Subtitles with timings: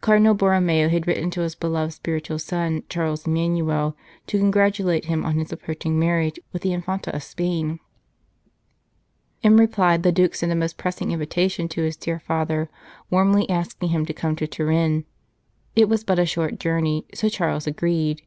[0.00, 3.96] Cardinal Borromeo had written to his beloved spiritual son, Charles Emmanuel,
[4.26, 7.78] to congratulate him on his approaching marriage with the Infanta of Spain.
[9.44, 12.68] In reply, the Duke sent a most pressing invitation to his dear Father,
[13.10, 15.04] warmly asking him to come to Turin.
[15.76, 18.22] It was but a short journey, so Charles agreed.